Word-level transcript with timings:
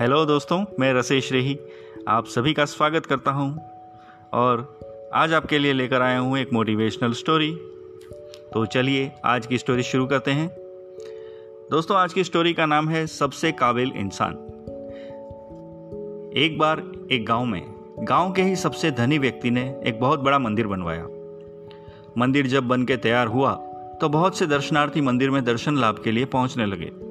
Hello 0.00 0.24
दोस्तों, 0.26 0.64
मैं 0.80 0.92
रसेश 0.94 1.32
रेही। 1.32 1.58
आप 2.08 2.26
सभी 2.26 2.52
का 2.54 2.64
स्वागत 2.64 3.06
करता 3.06 3.30
हूँ। 3.30 3.60
और 4.32 4.80
आज 5.14 5.32
आपके 5.32 5.58
लिए 5.58 5.72
लेकर 5.72 6.02
आया 6.02 6.18
हूँ 6.18 6.38
एक 6.38 6.52
मोटिवेशनल 6.52 7.12
स्टोरी 7.12 7.50
तो 8.54 8.64
चलिए, 8.66 9.10
आज 9.24 9.46
की 9.46 9.58
स्टोरी 9.58 9.82
शुरू 9.82 10.06
करते 10.06 10.30
हैं। 10.30 10.48
दोस्तों, 11.70 11.96
आज 11.96 12.12
की 12.12 12.24
स्टोरी 12.24 12.52
का 12.52 12.66
नाम 12.66 12.88
है 12.88 13.06
सबसे 13.06 13.52
काबिल 13.52 13.92
इंसान। 13.96 14.32
एक 16.36 16.56
बार 16.58 16.82
एक 17.12 17.26
गाँव 17.26 17.44
में, 17.44 17.62
गाँव 17.98 18.32
के 18.32 18.42
ही 18.42 18.56
सबसे 18.56 18.90
धनी 18.90 19.18
व्यक्ति 19.18 19.50
ने 19.50 19.80
एक 19.86 20.00
बहुत 20.00 20.20
बड़ा 20.20 20.38
मंदिर 20.38 20.66
बनवाया। 20.66 21.06
मंदिर 22.18 22.46
जब 22.46 22.68
बन 22.68 22.84
के 22.84 22.96
तैयार 22.96 23.26
हुआ 23.26 23.52
तो 24.00 24.08
बहुत 24.08 24.38
से 24.38 24.46
दर्शनार्थी 24.46 25.00
मंदिर 25.00 25.30
में 25.30 25.44
दर्शन 25.44 25.76
लाभ 25.76 26.02
के 26.04 26.12
लिए 26.12 26.24
पहुँचने 26.24 26.66
लगे। 26.66 27.09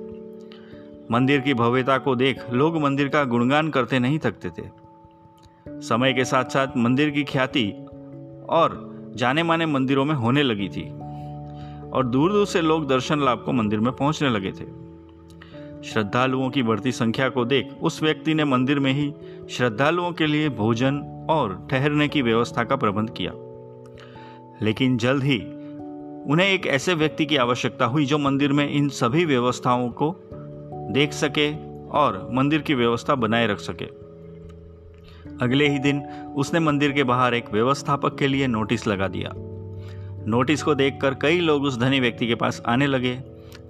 मंदिर 1.11 1.39
की 1.39 1.53
भव्यता 1.53 1.97
को 1.97 2.15
देख 2.15 2.49
लोग 2.51 2.81
मंदिर 2.81 3.07
का 3.07 3.23
गुणगान 3.23 3.69
करते 3.69 3.99
नहीं 3.99 4.19
थकते 4.19 4.49
थे। 4.49 4.67
समय 5.67 6.13
के 6.13 6.25
साथ 6.25 6.43
साथ 6.43 6.67
मंदिर 6.77 7.09
की 7.09 7.23
ख्याति 7.23 7.71
और 8.49 8.89
जाने 9.15 9.43
माने 9.43 9.65
मंदिरों 9.65 10.05
में 10.05 10.15
होने 10.15 10.43
लगी 10.43 10.69
थी 10.69 10.89
और 11.89 12.05
दूर 12.05 12.31
दूर 12.31 12.45
से 12.45 12.61
लोग 12.61 12.87
दर्शन 12.87 13.19
लाभ 13.19 13.43
को 13.45 13.51
मंदिर 13.51 13.79
में 13.79 13.93
पहुँचने 13.93 14.29
लगे 14.29 14.51
थे। 14.51 14.89
श्रद्धालुओं 15.83 16.49
की 16.49 16.63
बढ़ती 16.63 16.91
संख्या 16.91 17.29
को 17.29 17.45
देख 17.45 17.69
उस 17.81 18.03
व्यक्ति 18.03 18.33
ने 18.33 18.45
मंदिर 18.45 18.79
में 18.79 18.93
ही 18.93 19.13
श्रद्धालुओं 19.49 20.11
के 20.11 20.27
लिए 20.27 20.49
भोजन 20.49 20.97
और 21.29 21.67
ठहरने 21.71 22.07
की 22.07 22.21
व्यवस्था 22.21 22.63
का 22.63 22.75
प्रबंध 22.75 23.09
किया। 23.09 23.31
लेकिन 24.61 24.97
जल्द 24.97 25.23
ही 25.23 25.39
उन्हें 26.31 26.47
एक 26.47 26.67
ऐसे 26.67 26.93
व्यक्ति 26.93 27.25
की 27.25 27.35
आवश्यकता 27.35 27.85
हुई 27.85 28.05
जो 28.05 28.17
मंदिर 28.17 28.53
में 28.53 28.69
इन 28.69 28.89
सभी 28.89 29.25
व्यवस्थाओं 29.25 29.89
को 29.89 30.15
देख 30.89 31.13
सके 31.13 31.51
और 31.89 32.29
मंदिर 32.33 32.61
की 32.61 32.73
व्यवस्था 32.73 33.15
बनाए 33.15 33.47
रख 33.47 33.59
सके। 33.59 33.85
अगले 35.41 35.69
ही 35.69 35.79
दिन 35.79 36.01
उसने 36.37 36.59
मंदिर 36.59 36.91
के 36.91 37.03
बाहर 37.03 37.33
एक 37.33 37.51
व्यवस्थापक 37.53 38.17
के 38.17 38.27
लिए 38.27 38.47
नोटिस 38.47 38.87
लगा 38.87 39.07
दिया। 39.07 39.31
नोटिस 40.27 40.63
को 40.63 40.75
देखकर 40.75 41.13
कई 41.13 41.39
लोग 41.39 41.63
उस 41.63 41.77
धनी 41.79 41.99
व्यक्ति 41.99 42.27
के 42.27 42.35
पास 42.35 42.61
आने 42.65 42.87
लगे। 42.87 43.19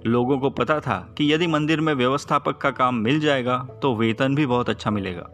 लोगों 0.06 0.38
को 0.38 0.50
पता 0.50 0.80
था 0.80 1.14
कि 1.18 1.32
यदि 1.32 1.46
मंदिर 1.46 1.80
में 1.80 1.94
व्यवस्थापक 1.94 2.58
का 2.58 2.70
काम 2.70 2.94
मिल 2.94 3.20
जाएगा 3.20 3.58
तो 3.82 3.94
वेतन 3.96 4.34
भी 4.34 4.46
बहुत 4.46 4.70
अच्छा 4.70 4.90
मिलेगा। 4.90 5.28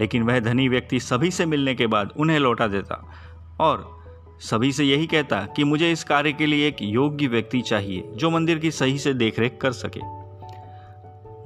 लेकिन 0.00 0.22
वह 0.22 0.40
धनी 0.40 0.68
व्यक्ति 0.68 1.00
सभी 1.00 1.30
से 1.30 1.46
मिलने 1.46 1.74
के 1.74 1.86
बाद 1.86 2.12
उन्हें 2.16 2.38
लौटा 2.38 2.66
देता 2.66 3.04
और 3.60 4.00
सभी 4.40 4.72
से 4.72 4.84
यही 4.84 5.06
कहता 5.06 5.40
कि 5.56 5.64
मुझे 5.64 5.92
इस 5.92 6.04
कार्य 6.04 6.32
के 6.32 6.46
लिए 6.46 6.68
एक 6.68 6.76
योग्य 6.82 7.26
व्यक्ति 7.26 7.60
चाहिए, 7.60 8.08
जो 8.14 8.30
मंदिर 8.30 8.58
की 8.58 8.70
सही 8.70 8.98
से 8.98 9.14
देखरेख 9.14 9.58
कर 9.60 9.72
सके। 9.72 10.19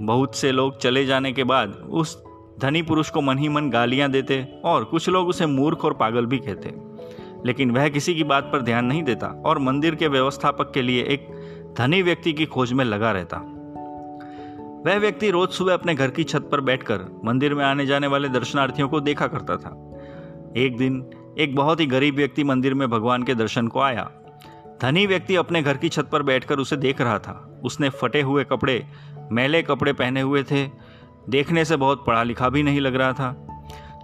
बहुत 0.02 0.36
से 0.36 0.52
लोग 0.52 0.78
चले 0.78 1.06
जाने 1.06 1.32
के 1.32 1.44
बाद 1.44 1.70
उस 1.70 2.24
धनी 2.60 2.82
पुरुष 2.82 3.10
को 3.10 3.20
मन 3.20 3.38
ही 3.38 3.48
मन 3.48 3.70
गालियाँ 3.70 4.10
देते 4.10 4.48
और 4.64 4.84
कुछ 4.84 5.08
लोग 5.08 5.28
उसे 5.28 5.46
मूर्ख 5.46 5.84
और 5.84 5.92
पागल 5.92 6.26
भी 6.26 6.38
कहते। 6.38 6.74
लेकिन 7.46 7.70
वह 7.70 7.88
किसी 7.88 8.14
की 8.14 8.24
बात 8.24 8.44
पर 8.44 8.60
ध्यान 8.60 8.84
नहीं 8.84 9.02
देता 9.02 9.26
और 9.46 9.58
मंदिर 9.58 9.94
के 9.94 10.08
व्यवस्थापक 10.08 10.72
के 10.74 10.82
लिए 10.82 11.02
एक 11.02 11.28
धनी 11.78 12.02
व्यक्ति 12.02 12.32
की 12.32 12.46
खोज 12.46 12.72
में 12.72 12.84
लगा 12.84 13.12
रहता। 13.12 13.36
वह 14.86 14.98
व्यक्ति 14.98 15.30
रोज 15.30 15.48
सुबह 15.48 15.74
अपने 15.74 15.94
घर 15.94 16.10
की 16.10 16.24
छत 16.24 16.48
पर 16.52 16.60
बैठकर 16.60 17.20
मंदिर 17.24 17.54
में 17.54 17.64
आने 17.64 17.86
जाने 17.86 18.06
वाले 18.06 18.28
दर्शनार्थियों 18.28 18.88
को 18.88 19.00
देखा 19.00 19.26
करता 19.26 19.56
था। 19.56 20.00
एक 20.56 20.76
दिन 20.76 21.10
एक 21.38 21.56
बहुत 21.56 21.80
ही 21.80 21.86
गरीब 21.86 22.16
व्यक्ति 22.16 22.44
मंदिर 22.44 22.74
में 22.74 22.90
भगवान 22.90 23.22
के 23.22 23.34
दर्शन 23.34 23.68
को 23.68 23.80
आया। 23.80 24.10
धनी 24.82 25.06
व्यक्ति 25.06 25.36
अपने 25.36 25.62
घर 25.62 25.76
की 25.76 25.88
छत 25.88 26.08
पर 26.12 26.22
बैठकर 26.22 26.58
उसे 26.58 26.76
देख 26.76 27.00
रहा 27.00 27.18
था। 27.18 27.60
उसने 27.64 27.88
फटे 27.88 28.20
हुए 28.20 28.44
कपड़े 28.44 28.86
मैले 29.32 29.62
कपड़े 29.62 29.92
पहने 29.92 30.20
हुए 30.20 30.42
थे। 30.42 30.66
देखने 31.28 31.64
से 31.64 31.76
बहुत 31.76 32.04
पढ़ा 32.06 32.22
लिखा 32.22 32.48
भी 32.48 32.62
नहीं 32.62 32.80
लग 32.80 32.94
रहा 32.94 33.12
था। 33.12 33.34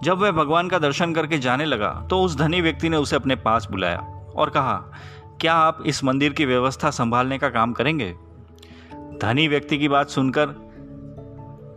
जब 0.03 0.17
वह 0.17 0.31
भगवान 0.31 0.69
का 0.69 0.79
दर्शन 0.79 1.13
करके 1.13 1.37
जाने 1.37 1.65
लगा 1.65 1.89
तो 2.09 2.21
उस 2.21 2.37
धनी 2.37 2.61
व्यक्ति 2.61 2.89
ने 2.89 2.97
उसे 2.97 3.15
अपने 3.15 3.35
पास 3.35 3.67
बुलाया 3.71 3.97
और 4.35 4.49
कहा, 4.49 4.75
क्या 5.41 5.53
आप 5.53 5.83
इस 5.85 6.03
मंदिर 6.03 6.33
की 6.33 6.45
व्यवस्था 6.45 6.89
संभालने 6.91 7.37
का 7.37 7.49
काम 7.49 7.73
करेंगे? 7.73 8.13
धनी 9.21 9.47
व्यक्ति 9.47 9.77
की 9.77 9.87
बात 9.87 10.09
सुनकर 10.09 10.59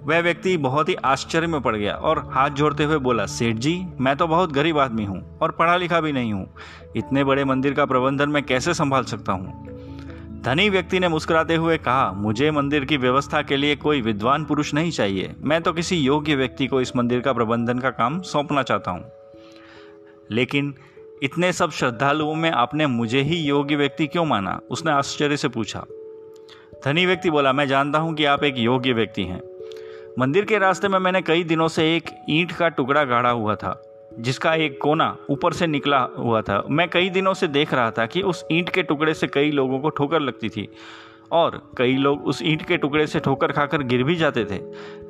वह 0.05 0.21
व्यक्ति 0.21 0.56
बहुत 0.56 0.88
ही 0.88 0.94
आश्चर्य 0.94 1.47
में 1.47 1.61
पड़ 1.61 1.75
गया 1.76 1.94
और 1.94 2.19
हाथ 2.32 2.50
जोड़ते 2.50 2.84
हुए 2.84 2.97
बोला, 2.99 3.26
सेठ 3.26 3.56
जी, 3.56 3.87
मैं 4.00 4.16
तो 4.16 4.26
बहुत 4.26 4.53
गरीब 4.53 4.78
आदमी 4.78 5.05
हूँ 5.05 5.38
और 5.38 5.50
पढ़ा 5.50 5.76
लिखा 5.76 6.00
भी 6.00 6.12
नहीं 6.12 6.32
हूँ। 6.32 6.47
इतने 6.97 7.25
बड़े 7.25 7.44
मंदिर 7.44 7.75
का 7.75 7.84
प्रबंधन 7.84 8.28
मैं 8.28 8.43
कैसे 8.43 8.75
संभाल 8.75 9.05
सकता 9.05 9.32
हूँ? 9.32 9.84
धनी 10.44 10.69
व्यक्ति 10.69 11.00
ने 11.00 11.09
मुस्कुराते 11.09 11.55
हुए 11.55 11.78
कहा, 11.78 12.12
मुझे 12.12 12.50
मंदिर 12.50 12.84
की 12.84 12.97
व्यवस्था 12.97 13.43
के 13.43 13.56
लिए 13.56 13.77
कोई 13.77 14.00
विद्वान 14.00 14.44
पुरुष 14.44 14.75
नहीं 14.75 14.91
चाहिए। 14.91 15.34
मैं 15.38 15.62
तो 15.62 15.72
किसी 15.72 15.97
योग्य 15.97 16.34
व्यक्ति 16.34 16.66
को 16.66 16.81
इस 16.81 16.97
मंदिर 16.97 17.21
का 17.21 17.32
प्रबंधन 17.32 17.78
का 17.78 17.91
काम 17.91 18.21
सौंपना 18.21 18.62
चाहता 18.62 18.91
हूँ। 18.91 19.05
लेकिन 20.31 20.75
इतने 21.22 21.53
सब 21.53 21.71
श्रद्धालुओं 21.71 22.34
में 22.34 22.50
आपने 22.50 22.87
मुझे 22.87 23.21
ही 23.21 23.37
योग्य 23.37 23.77
व्यक्ति 23.77 24.06
क्यों 24.06 24.25
माना? 24.25 24.60
उसने 24.71 24.93
आश्चर्य 24.93 25.37
से 25.37 25.49
पूछा। 25.49 25.84
धनी 26.84 27.06
व्यक्ति 27.06 27.31
बोला, 27.31 27.53
मैं 27.53 27.69
जानता 27.69 27.99
हूँ 27.99 28.15
कि 28.15 28.25
आप 28.25 28.44
एक 28.44 28.55
योग्य 28.59 28.93
व्यक्ति 28.93 29.22
हैं। 29.22 29.43
मंदिर 30.19 30.44
के 30.44 30.59
रास्ते 30.59 30.88
में 30.88 30.99
मैंने 30.99 31.22
कई 31.22 31.44
दिनों 31.44 31.69
से 31.69 31.97
एक 31.97 32.05
ईंट 32.31 32.53
का 32.53 32.69
टुकड़ा 32.69 33.05
गाड़ा 33.05 33.31
हुआ 33.31 33.55
था। 33.55 33.94
जिसका 34.19 34.54
एक 34.54 34.78
कोना 34.82 35.16
ऊपर 35.30 35.52
से 35.52 35.66
निकला 35.66 35.98
हुआ 36.19 36.42
था। 36.42 36.62
मैं 36.70 36.88
कई 36.88 37.10
दिनों 37.10 37.34
से 37.34 37.48
देख 37.48 37.75
रहा 37.75 37.91
था 37.91 38.06
कि 38.06 38.22
उस 38.22 38.44
ईंट 38.52 38.69
के 38.69 38.82
टुकड़े 38.82 39.14
से 39.14 39.26
कई 39.26 39.50
लोगों 39.50 39.78
को 39.78 39.88
ठोकर 39.88 40.20
लगती 40.20 40.48
थी 40.48 40.69
और 41.32 41.60
कई 41.78 41.97
लोग 41.97 42.26
उस 42.26 42.42
ईंट 42.42 42.62
के 42.62 42.76
टुकड़े 42.76 43.06
से 43.06 43.20
ठोकर 43.20 43.52
खाकर 43.52 43.82
गिर 43.82 44.02
भी 44.04 44.16
जाते 44.16 44.44
थे, 44.44 44.60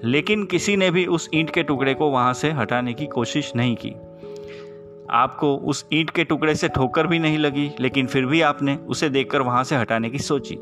लेकिन 0.04 0.44
किसी 0.44 0.76
ने 0.76 0.90
भी 0.90 1.06
उस 1.06 1.28
ईंट 1.34 1.50
के 1.50 1.62
टुकड़े 1.62 1.94
को 1.94 2.10
वहाँ 2.10 2.32
से 2.34 2.50
हटाने 2.50 2.94
की 2.94 3.06
कोशिश 3.06 3.52
नहीं 3.56 3.76
की। 3.76 3.94
आपको 5.10 5.54
उस 5.56 5.86
ईंट 5.92 6.10
के 6.10 6.24
टुकड़े 6.24 6.54
से 6.54 6.68
ठोकर 6.68 7.06
भी 7.06 7.18
नहीं 7.18 7.38
लगी, 7.38 7.70
लेकिन 7.80 8.06
फिर 8.06 8.26
भी 8.26 8.40
आपने 8.40 8.76
उसे 8.76 9.08
देखकर 9.08 9.42
वहाँ 9.42 9.64
से 9.64 9.76
हटाने 9.76 10.10
की 10.10 10.18
सोची। 10.18 10.58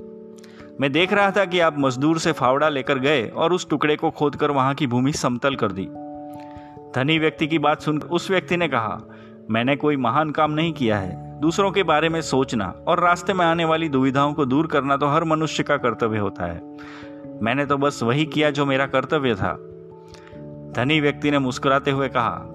मैं 0.80 0.92
देख 0.92 1.12
रहा 1.12 1.30
था 1.30 1.44
कि 1.44 1.60
आप 1.60 1.74
मजदूर 1.78 2.18
से 2.18 2.32
फावड़ा 2.32 2.68
लेकर 2.68 2.98
गए 2.98 3.26
और 3.26 3.52
उस 3.52 3.68
टुकड़े 3.70 3.96
को 3.96 4.10
खोदकर 4.10 4.50
वहाँ 4.50 4.74
की 4.74 4.86
भूमि 4.86 5.12
समतल 5.12 5.54
कर 5.54 5.72
दी। 5.72 5.88
धनी 6.94 7.18
व्यक्ति 7.18 7.46
की 7.46 7.58
बात 7.58 7.82
सुनकर 7.82 8.08
उस 8.08 8.30
व्यक्ति 8.30 8.56
ने 8.56 8.68
कहा, 8.68 9.00
मैंने 9.50 9.76
कोई 9.76 9.96
महान 9.96 10.30
काम 10.30 10.50
नहीं 10.50 10.72
किया 10.72 10.98
है। 10.98 11.40
दूसरों 11.40 11.70
के 11.72 11.82
बारे 11.82 12.08
में 12.08 12.20
सोचना 12.22 12.66
और 12.88 13.00
रास्ते 13.00 13.34
में 13.34 13.44
आने 13.46 13.64
वाली 13.64 13.88
दुविधाओं 13.88 14.32
को 14.34 14.44
दूर 14.46 14.66
करना 14.66 14.96
तो 14.96 15.06
हर 15.06 15.24
मनुष्य 15.24 15.62
का 15.62 15.76
कर्तव्य 15.76 16.18
होता 16.18 16.46
है। 16.46 16.60
मैंने 17.42 17.66
तो 17.66 17.76
बस 17.76 18.02
वही 18.02 18.26
किया 18.26 18.50
जो 18.50 18.66
मेरा 18.66 18.86
कर्तव्य 18.86 19.34
था। 19.34 19.52
धनी 20.76 21.00
व्यक्ति 21.00 21.30
ने 21.30 21.38
मुस्कुराते 21.38 21.90
हुए 21.90 22.08
कहा, 22.08 22.48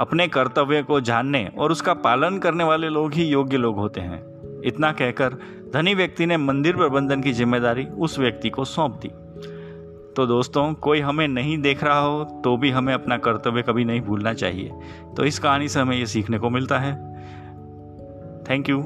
अपने 0.00 0.26
कर्तव्य 0.28 0.82
को 0.82 1.00
जानने 1.00 1.48
और 1.58 1.72
उसका 1.72 1.94
पालन 1.94 2.38
करने 2.38 2.64
वाले 2.64 2.88
लोग 2.88 3.14
ही 3.14 3.24
योग्य 3.24 3.56
लोग 3.56 3.76
होते 3.76 4.00
हैं। 4.00 4.22
इतना 4.64 4.92
कहकर 4.92 5.38
धनी 5.74 5.94
व्यक्ति 5.94 6.26
ने 6.26 6.36
मंदिर 6.36 6.76
प्रबंधन 6.76 7.20
की 7.22 7.32
ज़िम्मेदारी 7.32 7.84
उस 7.98 8.18
व्यक्ति 8.18 8.50
को 8.50 8.64
सौंप 8.64 9.00
दी। 9.02 9.10
तो 10.16 10.26
दोस्तों, 10.26 10.72
कोई 10.74 11.00
हमें 11.00 11.28
नहीं 11.28 11.58
देख 11.58 11.84
रहा 11.84 11.98
हो 11.98 12.24
तो 12.44 12.56
भी 12.56 12.70
हमें 12.70 12.92
अपना 12.94 13.16
कर्तव्य 13.16 13.62
कभी 13.62 13.84
नहीं 13.84 14.00
भूलना 14.00 14.34
चाहिए। 14.34 14.72
तो 15.16 15.24
इस 15.24 15.38
कहानी 15.38 15.68
से 15.68 15.80
हमें 15.80 15.96
ये 15.96 16.06
सीखने 16.06 16.38
को 16.38 16.50
मिलता 16.50 16.78
है। 16.78 16.94
Thank 18.50 18.68
you 18.68 18.82